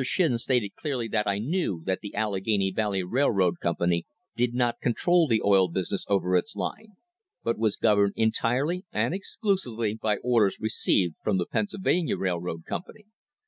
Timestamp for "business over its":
5.68-6.54